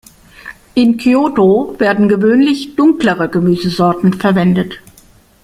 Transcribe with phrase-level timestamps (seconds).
[0.73, 4.79] In Kyōto werden gewöhnlich dunklere Gemüsesorten verwendet.